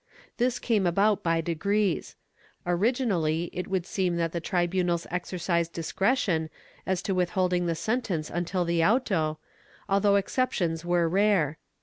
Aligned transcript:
This 0.37 0.57
came 0.57 0.87
about 0.87 1.21
by 1.21 1.41
degrees. 1.41 2.15
Originally 2.65 3.51
it 3.53 3.67
would 3.67 3.85
seem 3.85 4.15
that 4.15 4.31
the 4.31 4.39
tribunals 4.41 5.05
exercised 5.11 5.73
discretion 5.73 6.49
as 6.87 7.03
to 7.03 7.13
with 7.13 7.29
holding 7.37 7.67
the 7.67 7.75
sentence 7.75 8.27
until 8.31 8.65
the 8.65 8.83
auto, 8.83 9.37
although 9.87 10.15
exceptions 10.15 10.83
were 10.83 11.07
rare. 11.07 11.59